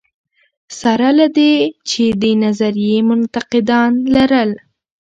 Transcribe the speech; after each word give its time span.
سره 0.79 1.09
له 1.19 1.27
دې 1.37 1.53
چې 1.89 2.03
دې 2.21 2.31
نظریې 2.43 2.97
منتقدان 3.09 3.91
لرل. 4.15 4.51